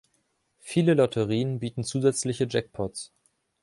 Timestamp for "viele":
0.57-0.95